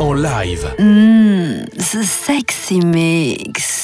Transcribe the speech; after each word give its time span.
En 0.00 0.14
live. 0.14 0.68
Mmh, 0.80 1.66
c'est 1.78 2.02
sexy 2.02 2.80
mix. 2.80 3.77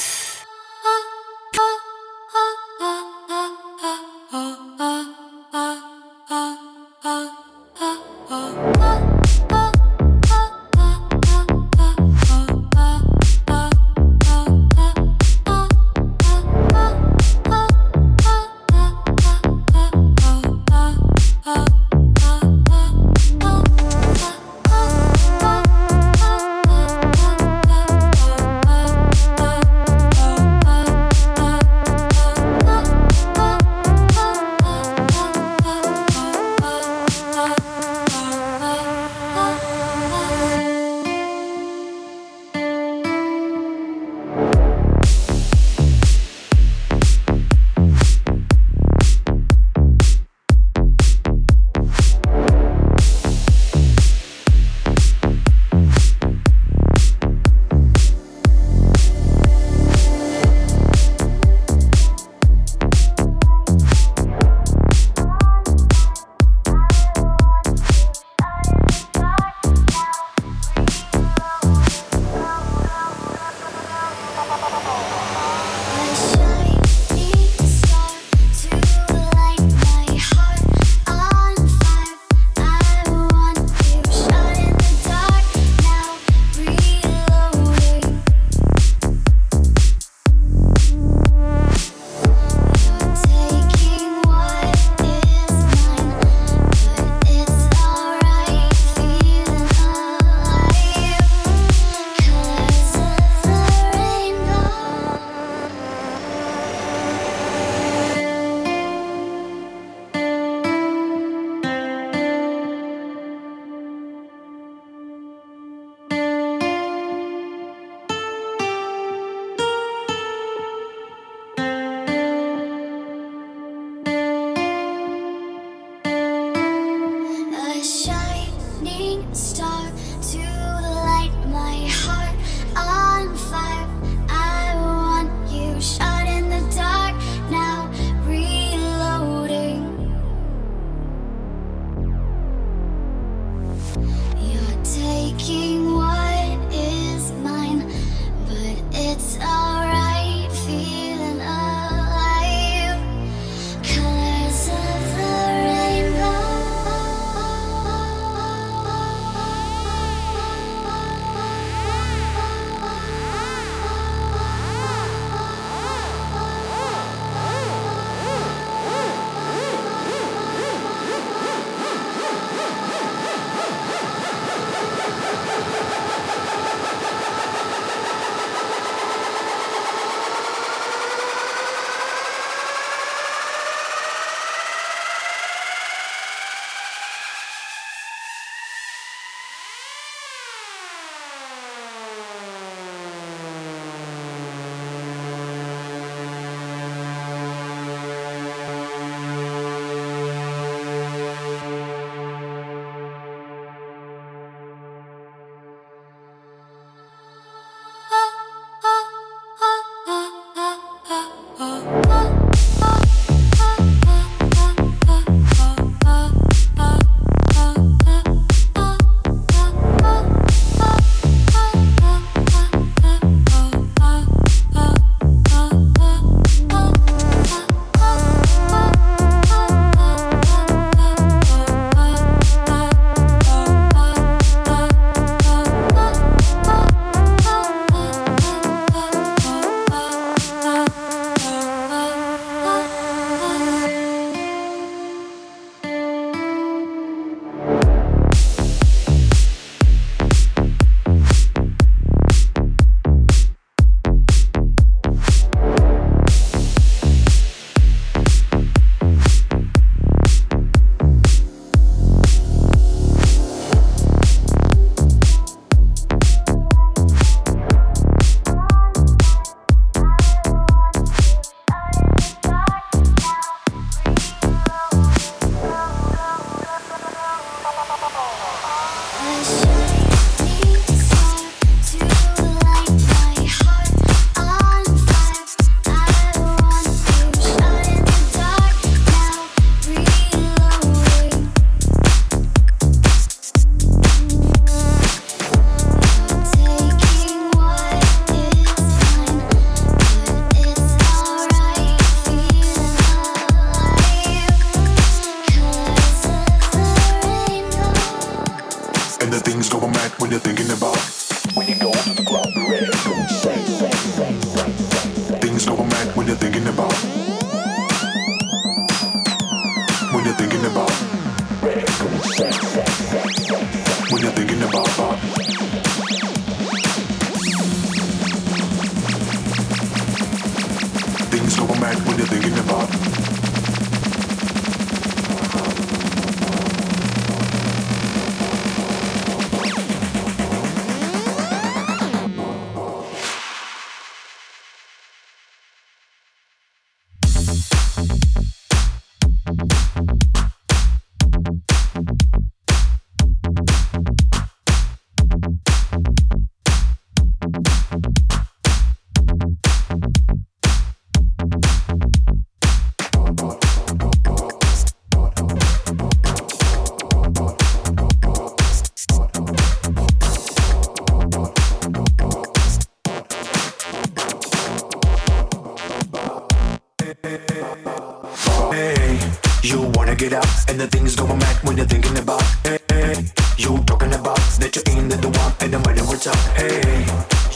it 380.25 380.33
out. 380.33 380.69
And 380.69 380.79
the 380.79 380.87
things 380.87 381.15
going 381.15 381.37
mad 381.37 381.57
when 381.63 381.77
you're 381.77 381.85
thinking 381.85 382.17
about. 382.17 382.43
Hey, 382.63 382.79
hey, 382.89 383.25
you 383.57 383.77
talking 383.85 384.13
about 384.13 384.41
that 384.59 384.75
you 384.75 384.81
ain't 384.91 385.09
the 385.21 385.29
one, 385.29 385.53
and 385.61 385.71
no 385.71 385.79
matter 385.79 386.03
what's 386.09 386.27
up. 386.27 386.39
Hey, 386.57 387.05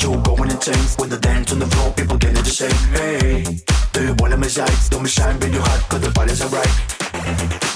you 0.01 0.21
going 0.21 0.51
insane 0.51 0.85
when 0.97 1.09
the 1.09 1.17
dance 1.17 1.51
on 1.51 1.59
the 1.59 1.67
floor, 1.67 1.91
people 1.93 2.17
get 2.17 2.37
it 2.37 2.45
the. 2.45 2.77
Hey, 2.97 3.43
do 3.93 3.99
you 4.07 4.15
wanna 4.19 4.37
miss 4.37 4.57
out? 4.57 4.71
Don't 4.89 5.03
be 5.03 5.09
shy, 5.09 5.33
be 5.37 5.49
too 5.51 5.61
hot, 5.61 5.81
cause 5.89 6.01
the 6.01 6.11
fight 6.11 6.29
is 6.29 6.41
alright. 6.41 6.73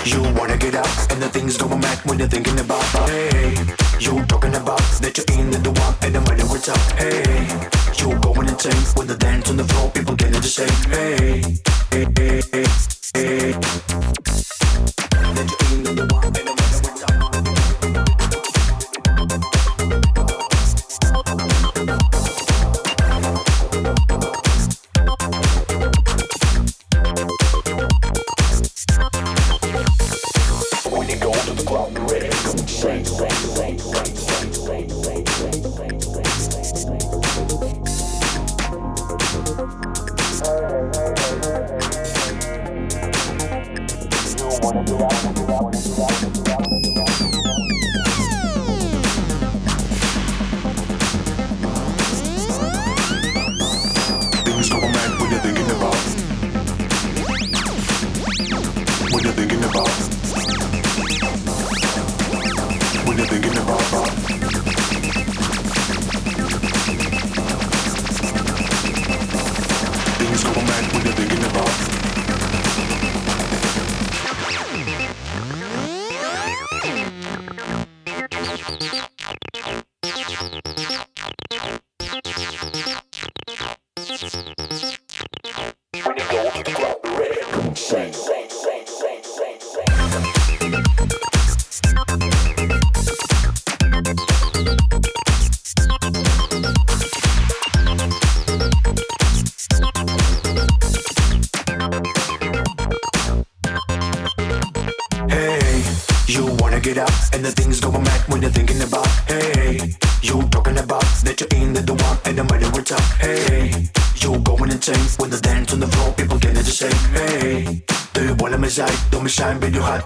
You 0.06 0.22
wanna 0.40 0.57
get 0.57 0.75
out, 0.75 1.12
and 1.12 1.22
the 1.22 1.30
things 1.30 1.57
going 1.57 1.80
mad 1.80 2.00
when 2.06 2.19
you're 2.19 2.28
thinking 2.28 2.60
about. 2.60 2.84
Hey. 3.10 3.32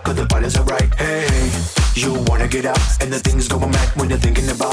cause 0.04 0.16
the 0.16 0.26
bodies 0.26 0.58
are 0.58 0.66
right. 0.66 0.94
Hey, 0.96 1.52
you 1.96 2.14
wanna 2.28 2.48
get 2.48 2.66
out, 2.66 2.80
and 3.02 3.12
the 3.12 3.20
thing's 3.20 3.48
go 3.48 3.60
mad 3.60 3.90
when 3.96 4.10
you're 4.10 4.20
thinking 4.20 4.50
about 4.50 4.67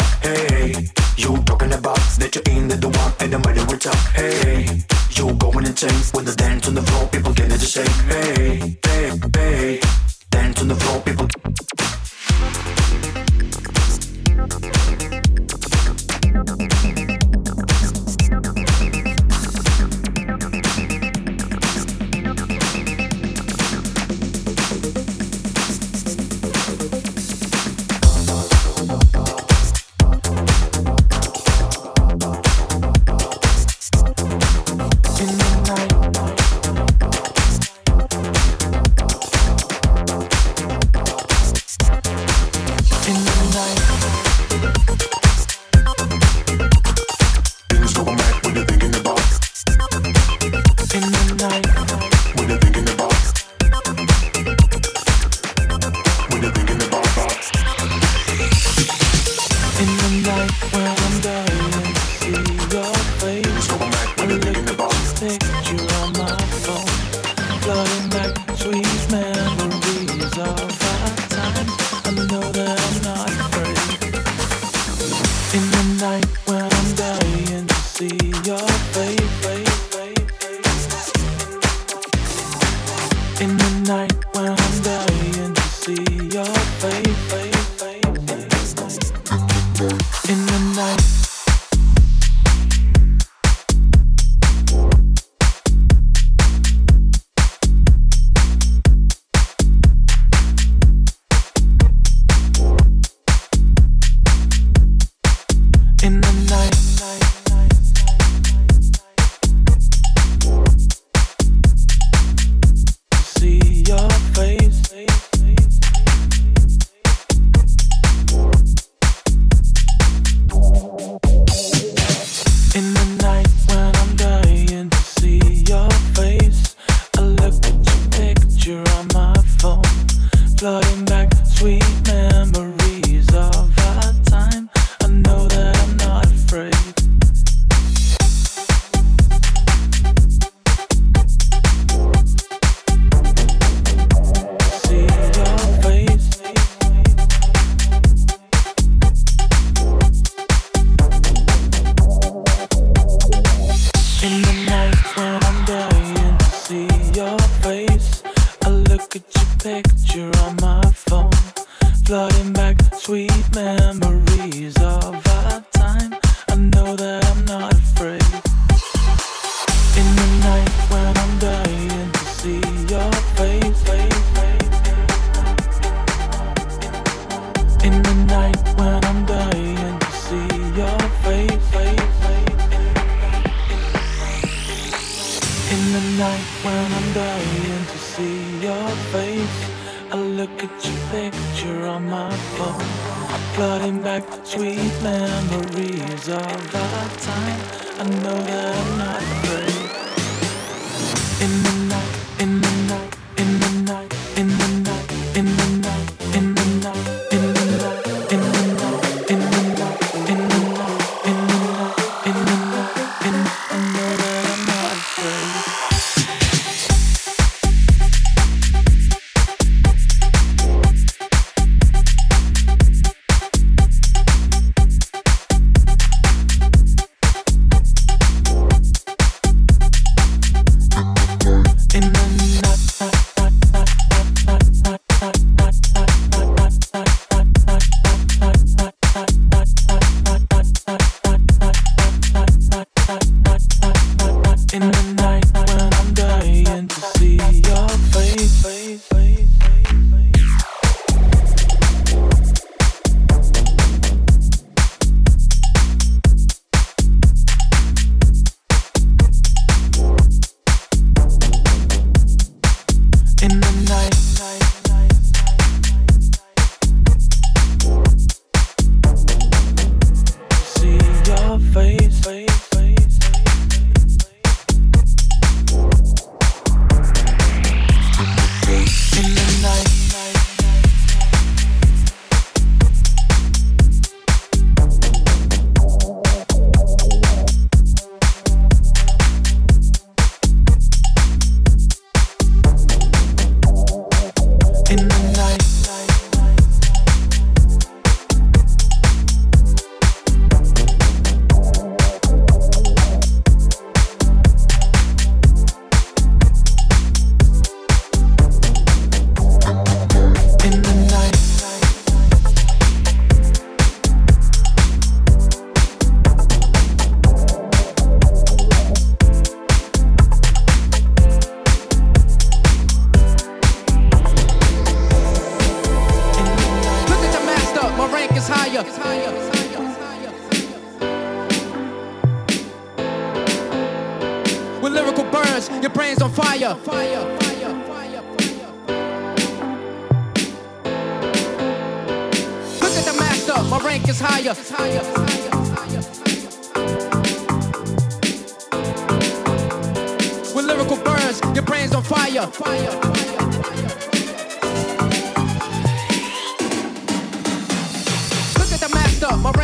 in 50.94 51.00
the 51.00 51.48
night. 51.48 51.83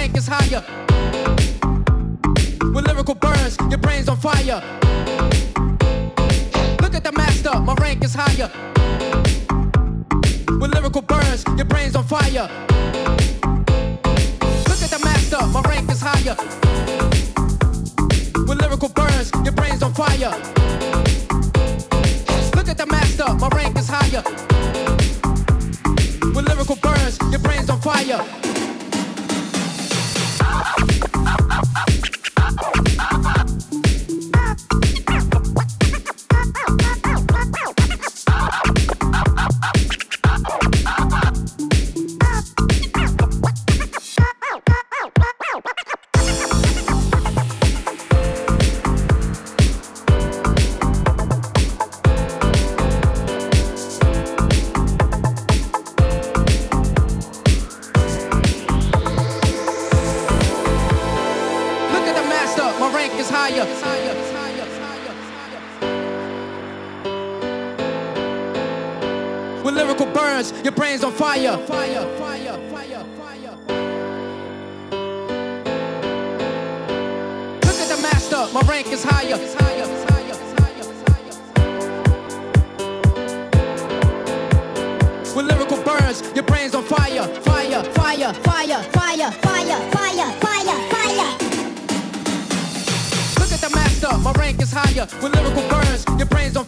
rank 0.01 0.17
is 0.17 0.27
higher. 0.27 0.63
With 2.73 2.87
lyrical 2.87 3.15
burns, 3.15 3.59
your 3.69 3.77
brain's 3.77 4.09
on 4.09 4.17
fire. 4.17 4.63
Look 6.81 6.95
at 6.95 7.05
the 7.05 7.13
master, 7.15 7.61
my 7.61 7.75
rank 7.75 8.03
is 8.03 8.15
higher. 8.15 8.51
With 10.59 10.73
lyrical 10.73 11.03
burns, 11.03 11.45
your 11.59 11.67
brain's 11.67 11.97
on 11.97 12.05
fire. 12.05 12.49
Look 14.71 14.81
at 14.87 14.91
the 14.97 15.01
master, 15.05 15.41
my 15.55 15.61
rank 15.69 15.91
is 15.91 16.01
higher. 16.01 16.37
With 18.49 18.59
lyrical 18.63 18.89
burns, 18.89 19.31
your 19.45 19.53
brain's 19.53 19.83
on 19.83 19.93
fire. 19.93 20.33
Look 22.57 22.69
at 22.73 22.79
the 22.79 22.87
master, 22.87 23.29
my 23.35 23.49
rank 23.49 23.79
is 23.79 23.89
higher. 23.89 24.23
With 26.35 26.49
lyrical 26.49 26.77
burns, 26.77 27.19
your 27.31 27.41
brain's 27.41 27.69
on 27.69 27.81
fire. 27.83 28.50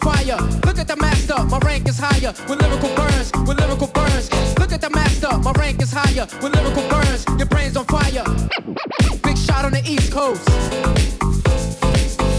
Fire. 0.03 0.37
Look 0.65 0.77
at 0.77 0.87
the 0.87 0.97
master, 0.97 1.41
my 1.45 1.57
rank 1.59 1.87
is 1.87 1.97
higher. 1.97 2.33
With 2.47 2.61
lyrical 2.61 2.93
burns, 2.95 3.31
with 3.47 3.59
lyrical 3.59 3.87
burns. 3.87 4.29
Look 4.59 4.71
at 4.71 4.81
the 4.81 4.89
master, 4.89 5.37
my 5.39 5.51
rank 5.53 5.81
is 5.81 5.91
higher. 5.91 6.27
With 6.41 6.53
lyrical 6.55 6.83
burns, 6.89 7.25
your 7.39 7.47
brain's 7.47 7.77
on 7.77 7.85
fire. 7.85 8.25
Big 9.23 9.37
shot 9.37 9.65
on 9.65 9.71
the 9.71 9.81
East 9.85 10.11
Coast. 10.11 10.45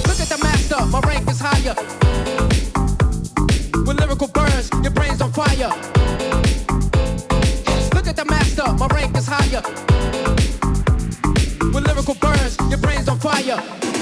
Look 0.09 0.21
at 0.21 0.29
the 0.29 0.39
master, 0.43 0.85
my 0.87 1.01
rank 1.09 1.29
is 1.31 1.41
higher. 1.41 1.75
With 3.87 3.99
lyrical 3.99 4.29
burns, 4.29 4.71
your 4.83 4.93
brain's 4.93 5.21
on 5.23 5.33
fire. 5.33 5.73
Look 7.95 8.07
at 8.07 8.17
the 8.17 8.27
master, 8.29 8.73
my 8.75 8.87
rank 8.89 9.17
is 9.17 9.27
higher. 9.27 9.63
With 11.73 11.87
lyrical 11.87 12.15
burns, 12.15 12.59
your 12.69 12.79
brain's 12.79 13.09
on 13.09 13.19
fire. 13.19 13.94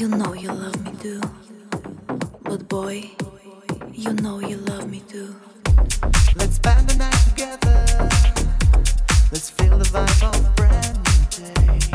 You 0.00 0.08
know 0.08 0.32
you 0.32 0.48
love 0.48 0.82
me 0.82 0.92
too. 1.02 1.20
But 2.44 2.66
boy, 2.70 3.10
you 3.92 4.14
know 4.14 4.40
you 4.40 4.56
love 4.56 4.88
me 4.88 5.02
too. 5.06 5.36
Let's 6.36 6.56
spend 6.56 6.88
the 6.88 6.96
night 6.96 7.20
together. 7.28 7.84
Let's 9.30 9.50
feel 9.50 9.76
the 9.76 9.84
vibe 9.92 10.22
of 10.26 10.46
a 10.46 10.50
brand 10.56 10.96
new 11.04 11.24
day. 11.36 11.89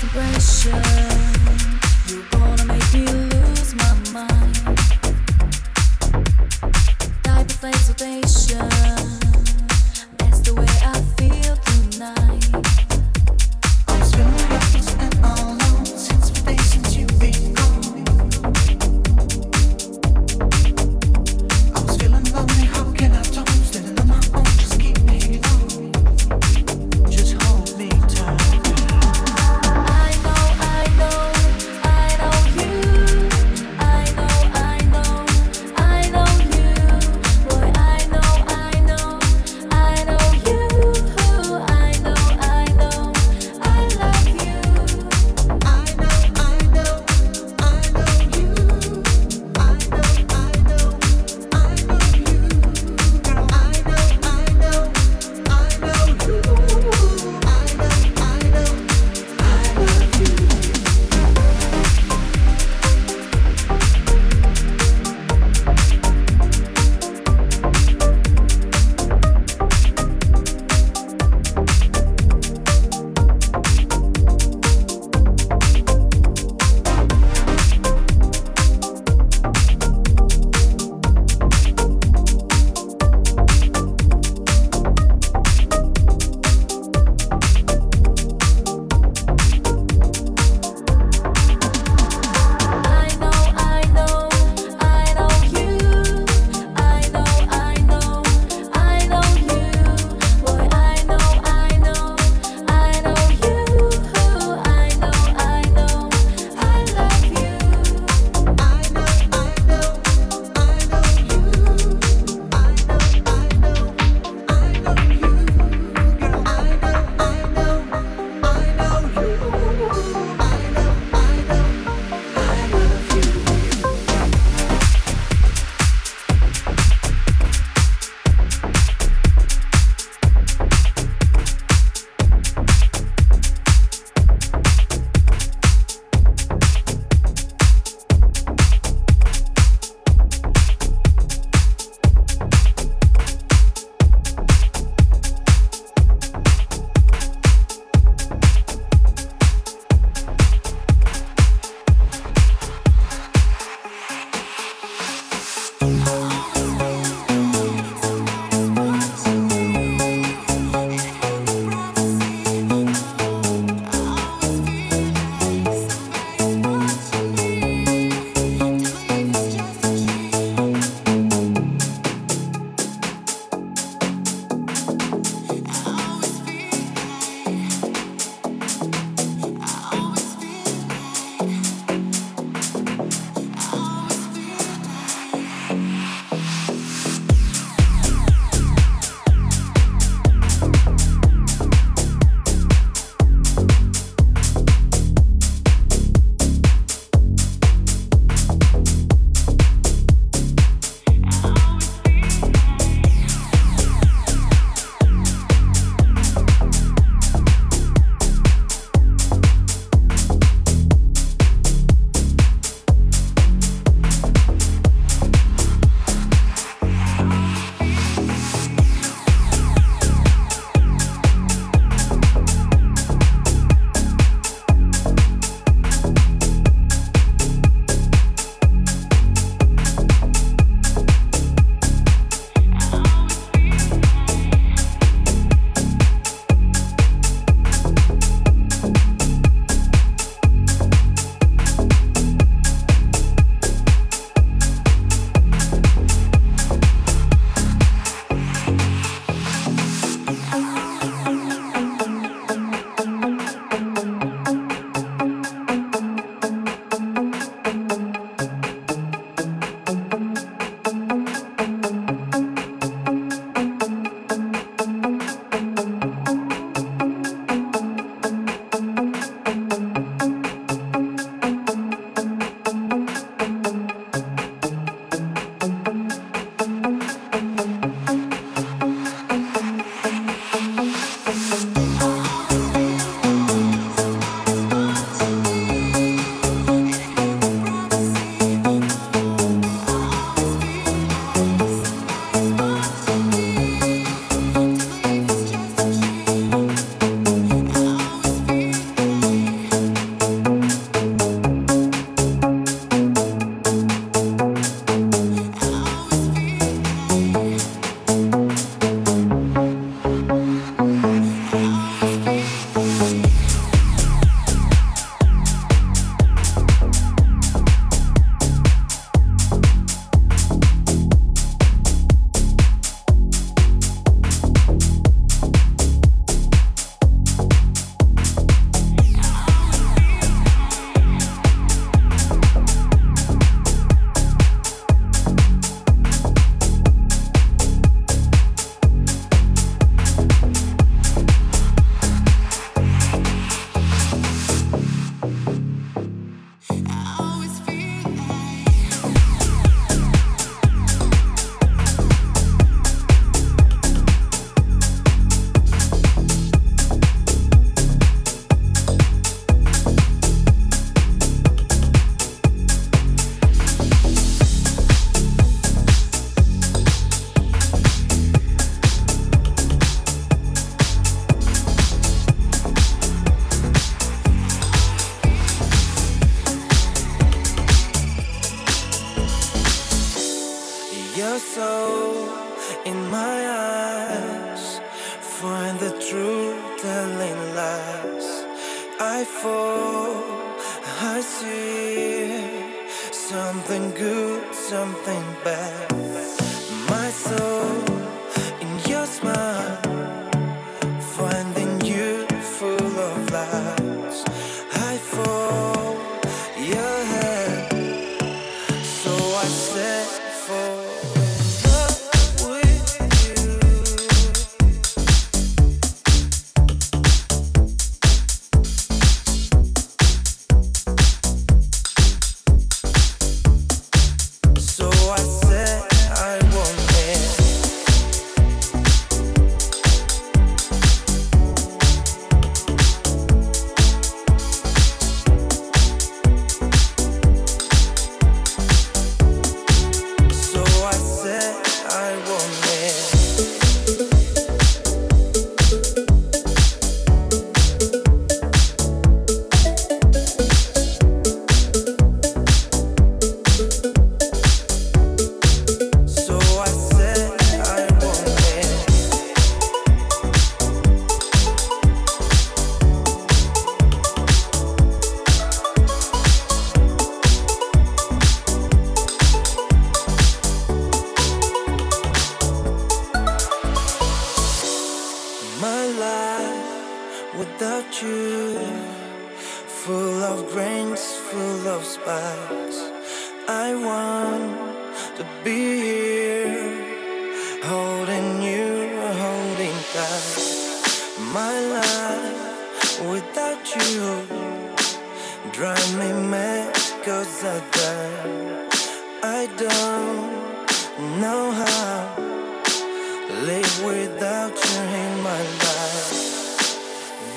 the 0.00 0.06
pressure. 0.06 2.37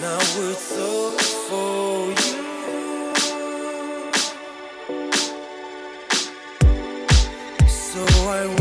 Now 0.01 0.17
it's 0.17 0.71
all 0.79 1.11
for 1.47 2.09
you. 2.09 2.41
So 7.67 8.01
I 8.27 8.60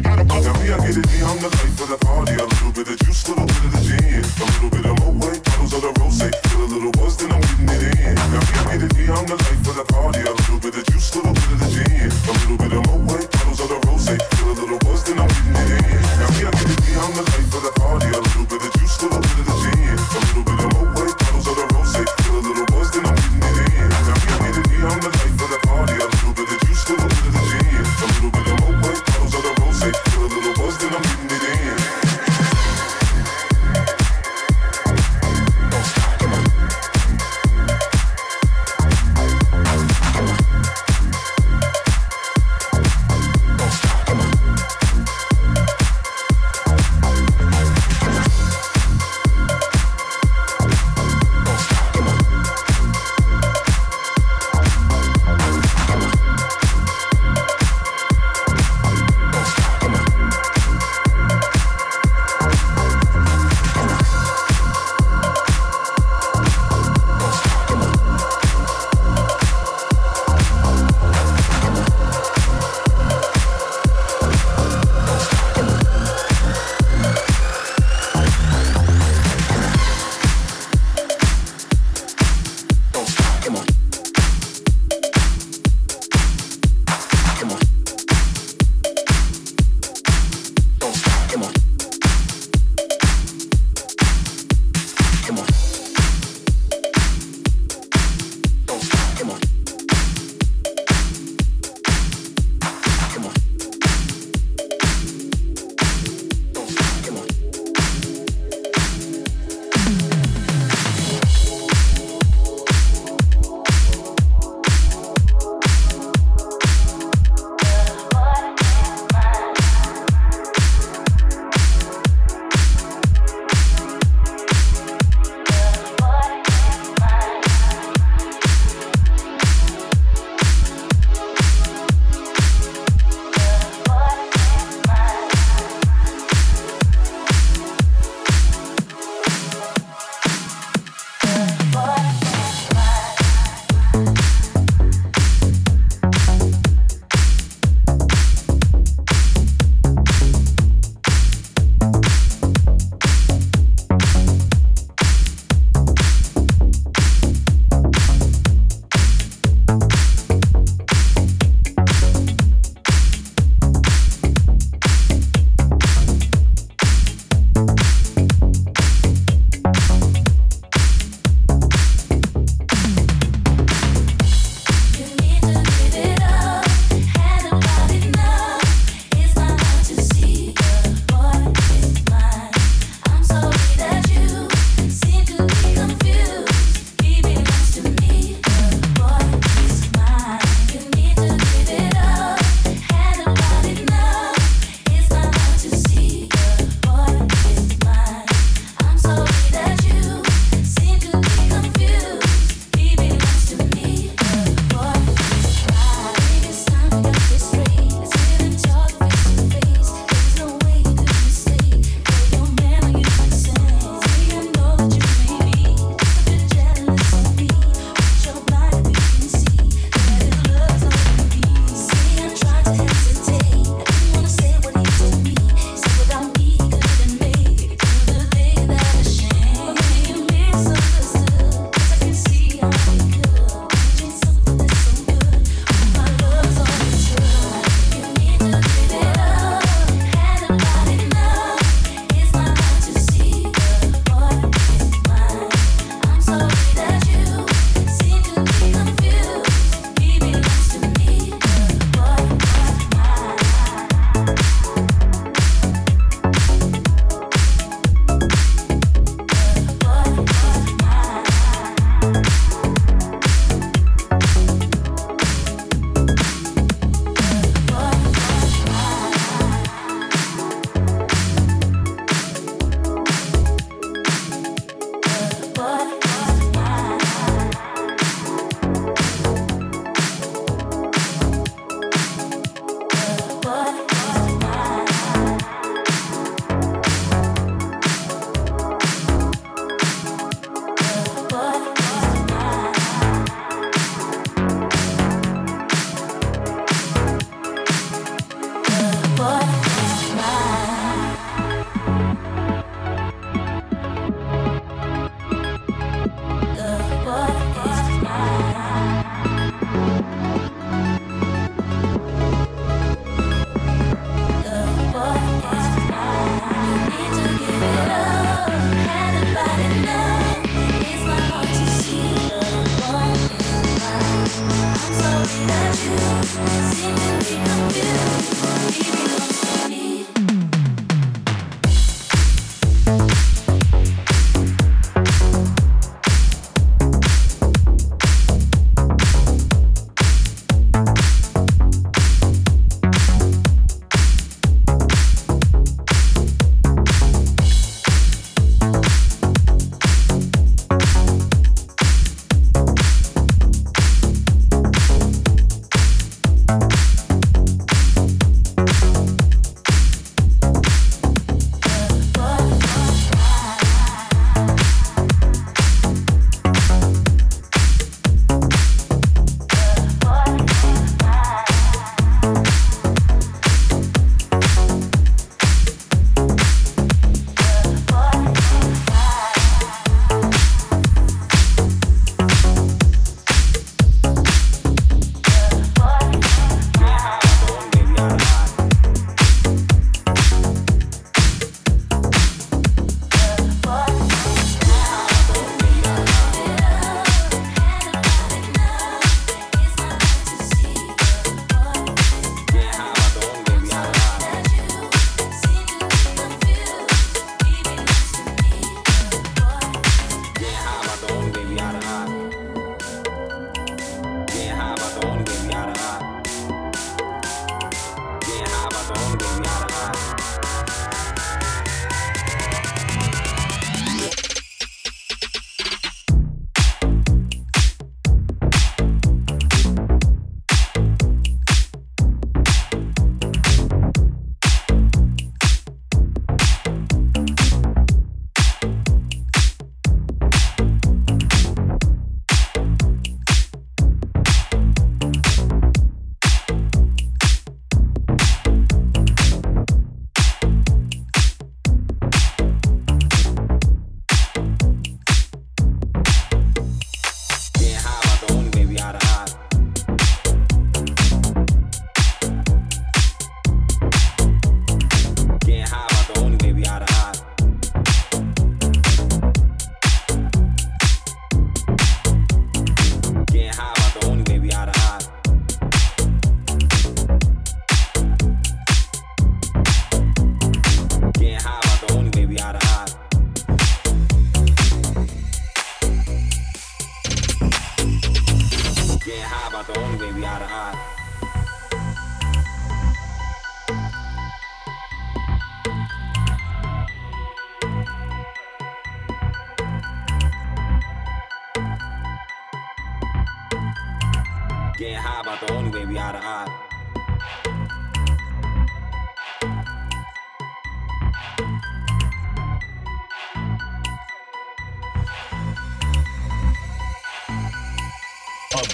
she 0.00 0.08
got 0.08 0.60
me, 0.60 0.72
I 0.72 0.78
get 0.80 0.96
it 0.96 1.08
D, 1.08 1.22
I'm 1.22 1.38
the 1.38 1.48
life 1.48 1.80
of 1.80 1.88
the 1.88 1.98
party. 2.00 2.32
A 2.34 2.44
little 2.44 2.72
bit 2.72 2.88
of 2.88 2.98
juice, 3.00 3.28
little 3.28 3.46
bit 3.46 3.64
of 3.64 3.72
the 3.72 3.80
gin. 3.80 4.24
A 4.24 4.44
little 4.44 4.70
bit 4.70 4.86
of 4.86 4.96
Moet, 5.14 5.44
bottles 5.44 5.72
of 5.74 5.82
the 5.82 5.92
rosé. 6.00 6.30
Feel 6.48 6.64
a 6.64 6.66
little 6.66 6.92
buzz, 6.92 7.16
then 7.16 7.32
I'm 7.32 7.40
getting 7.40 7.68
it 7.68 8.00
in. 8.00 8.14
Now 8.14 8.40
me, 8.40 8.52
I 8.56 8.76
get 8.78 8.82
it 8.82 8.94
D, 8.96 9.00
I'm 9.10 9.26
the 9.26 9.36
life 9.36 9.68
of 9.68 9.74
the 9.76 9.84
party. 9.92 10.20
A 10.20 10.32
little 10.32 10.60
bit 10.60 10.76
of 10.76 10.84
juice, 10.86 11.14
little 11.16 11.32
bit 11.32 11.52
of 11.52 11.58
the 11.60 11.68
gin. 11.68 12.10
A 12.10 12.32
little 12.32 12.56
bit 12.56 12.72
of 12.72 12.82
Moet, 12.86 13.30
bottles 13.30 13.60
of 13.60 13.68
the 13.68 13.78
rosé. 13.86 14.39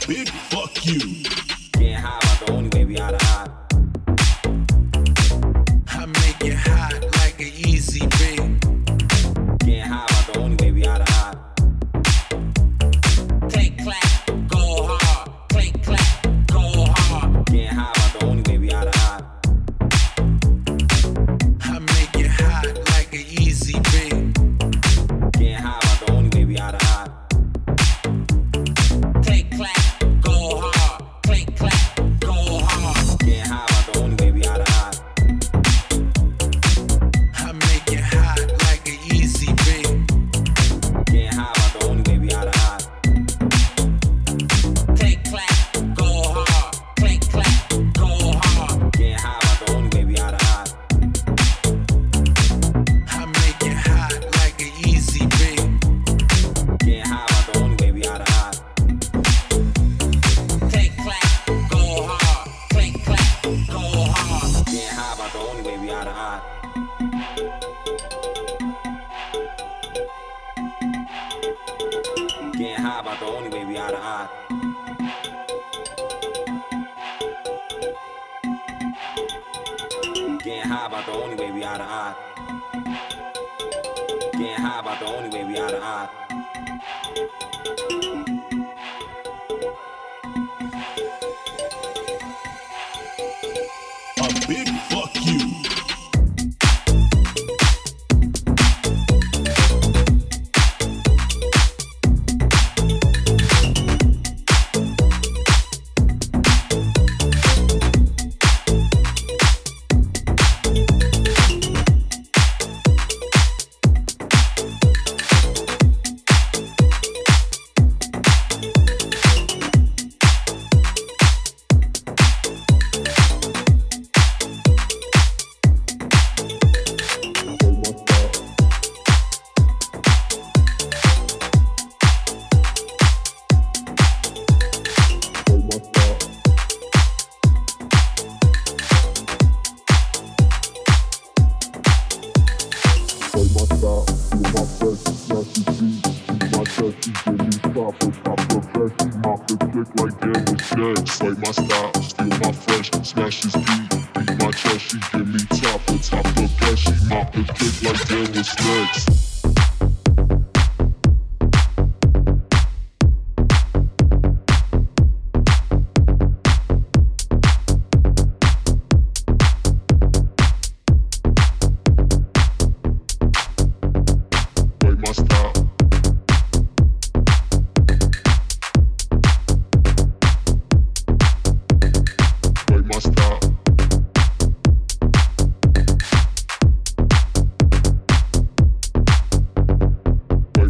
Big 0.07 0.29
fuck 0.29 0.87
you. 0.87 1.46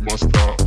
must 0.06 0.28
stop. 0.28 0.65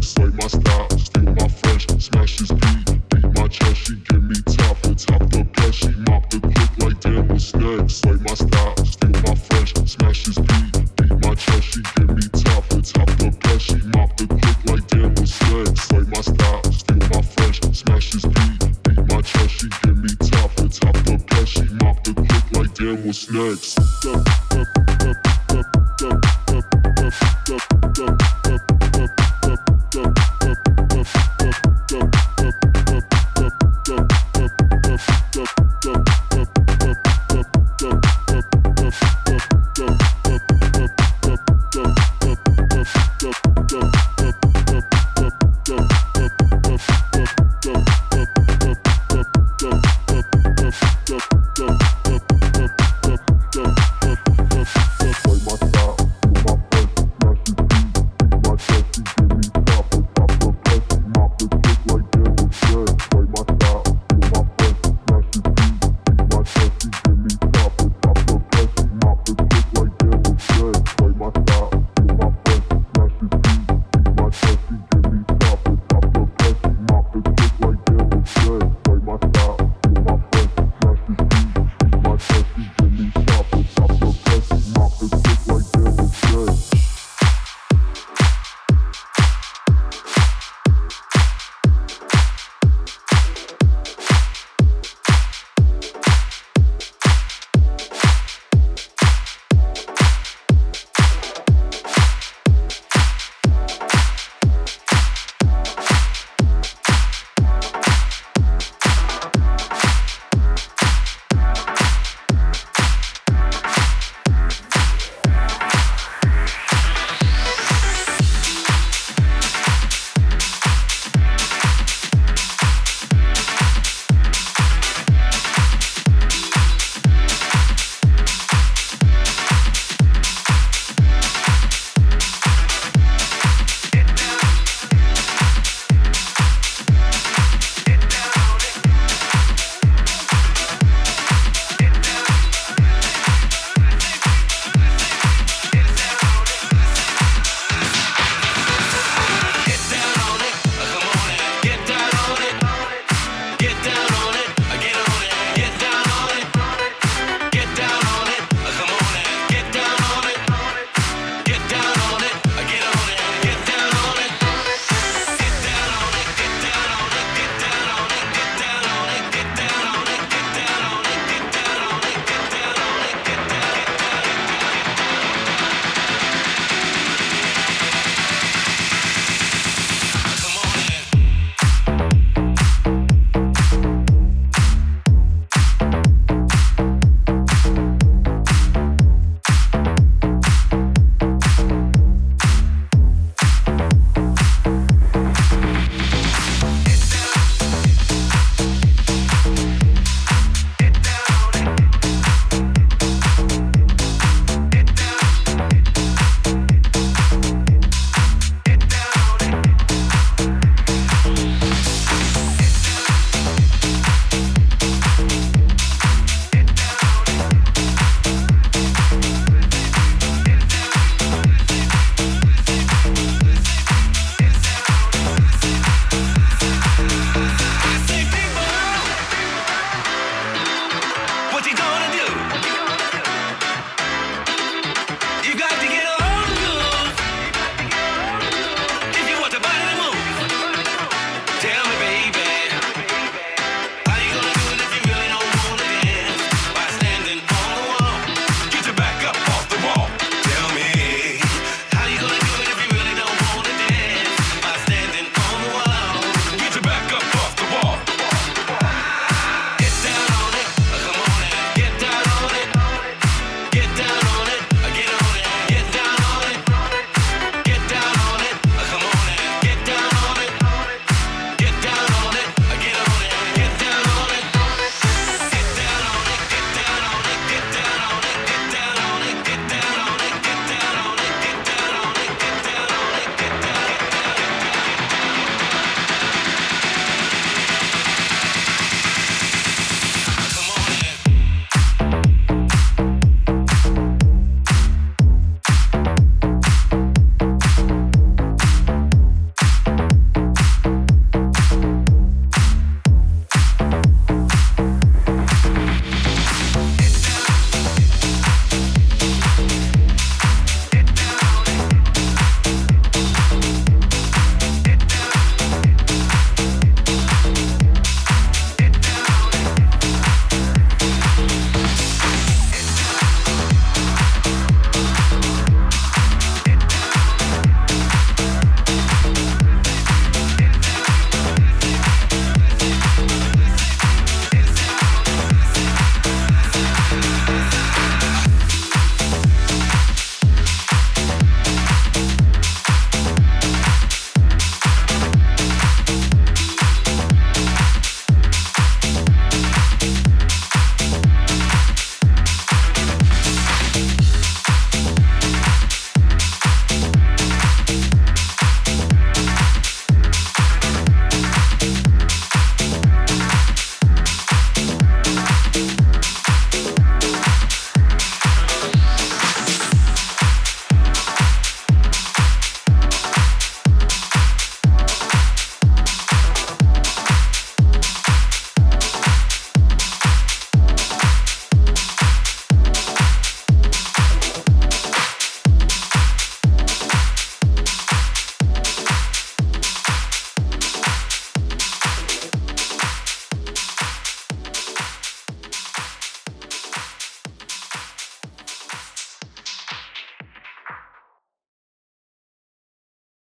Slay 0.00 0.26
my 0.26 0.46
style, 0.46 0.88
steal 0.98 1.24
my 1.24 1.48
fresh, 1.48 1.86
smash 1.98 2.38
his 2.38 2.50
beat. 2.52 3.08
Beat 3.10 3.24
my 3.34 3.48
chest, 3.48 3.76
she 3.86 3.96
give 3.96 4.22
me 4.22 4.36
top. 4.46 4.76
It's 4.84 5.04
hopped 5.04 5.36
up 5.36 5.72
she 5.72 5.88
mopped 6.06 6.30
the 6.30 6.40
clip 6.40 6.78
like 6.78 7.00
damn 7.00 7.26
was 7.28 7.48
snag. 7.48 7.90
Slay 7.90 8.14
my 8.22 8.34
style, 8.34 8.76
steal 8.84 9.10
my 9.10 9.34
fresh, 9.34 9.74
smash 9.86 10.26
his 10.26 10.38
beat. 10.38 10.96
Beat 10.96 11.26
my 11.26 11.34
chest, 11.34 11.64
she 11.64 11.82
give 11.96 12.10
me 12.10 12.22
top. 12.30 12.64
It's 12.72 12.92
hopped 12.92 13.22
up 13.22 13.60
she 13.60 13.76
mopped 13.94 14.18
the 14.18 14.26
clip 14.28 14.58
like 14.70 14.86
damn 14.86 15.14
was 15.14 15.34
snag. 15.34 15.76
Slay 15.76 16.04
my 16.14 16.20
style, 16.20 16.72
steal 16.72 17.02
my 17.10 17.22
fresh, 17.22 17.60
smash 17.72 18.12
his 18.12 18.24
beat. 18.24 18.82
Beat 18.84 19.02
my 19.10 19.20
chest, 19.22 19.50
she 19.50 19.68
give 19.82 19.98
me 19.98 20.10
top. 20.30 20.50
It's 20.58 20.78
hopped 20.78 21.10
up 21.10 21.46
she 21.46 21.64
mopped 21.82 22.04
the 22.04 22.14
clip 22.14 22.52
like 22.56 22.74
damn 22.74 23.04
was 23.04 23.18
snacks. 23.18 24.37